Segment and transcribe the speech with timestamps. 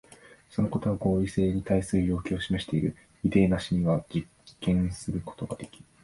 [0.49, 2.95] そのことは合理性に対する要求を示している。
[3.23, 4.25] イデーなしには実
[4.59, 5.85] 験することができぬ。